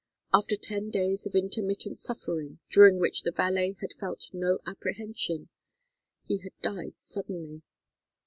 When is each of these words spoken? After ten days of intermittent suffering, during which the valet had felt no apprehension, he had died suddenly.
After 0.33 0.55
ten 0.57 0.89
days 0.89 1.27
of 1.27 1.35
intermittent 1.35 1.99
suffering, 1.99 2.57
during 2.71 2.97
which 2.99 3.21
the 3.21 3.29
valet 3.31 3.75
had 3.81 3.93
felt 3.93 4.31
no 4.33 4.57
apprehension, 4.65 5.49
he 6.23 6.39
had 6.39 6.59
died 6.63 6.95
suddenly. 6.97 7.61